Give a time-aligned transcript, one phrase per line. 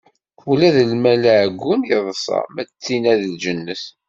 [0.51, 3.83] Ula d lmal aɛeggun yeḍṣa ma d tinna i d lǧennet.